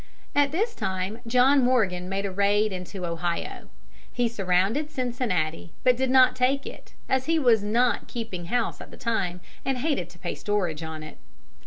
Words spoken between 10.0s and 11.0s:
to pay storage